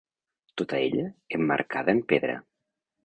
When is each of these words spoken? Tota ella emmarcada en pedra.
Tota 0.61 0.79
ella 0.87 1.05
emmarcada 1.39 1.97
en 1.97 2.03
pedra. 2.15 2.39